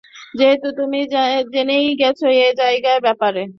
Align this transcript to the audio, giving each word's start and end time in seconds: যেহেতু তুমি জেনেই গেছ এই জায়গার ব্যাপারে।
যেহেতু 0.35 0.67
তুমি 0.79 0.99
জেনেই 1.53 1.87
গেছ 2.01 2.19
এই 2.39 2.53
জায়গার 2.59 2.99
ব্যাপারে। 3.01 3.41